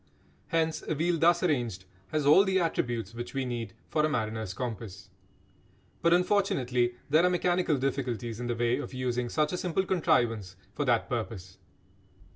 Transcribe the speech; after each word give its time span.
Hence 0.47 0.81
a 0.87 0.95
wheel 0.95 1.19
thus 1.19 1.43
arranged 1.43 1.85
has 2.07 2.25
all 2.25 2.43
the 2.43 2.59
attributes 2.59 3.13
which 3.13 3.35
we 3.35 3.45
need 3.45 3.75
for 3.87 4.03
a 4.03 4.09
mariner's 4.09 4.51
compass. 4.55 5.11
But 6.01 6.11
unfortunately 6.11 6.95
there 7.07 7.23
are 7.23 7.29
mechanical 7.29 7.77
difficulties 7.77 8.39
in 8.39 8.47
the 8.47 8.55
way 8.55 8.79
of 8.79 8.95
using 8.95 9.29
such 9.29 9.53
a 9.53 9.57
simple 9.57 9.85
contrivance 9.85 10.55
for 10.73 10.85
that 10.85 11.07
purpose. 11.07 11.59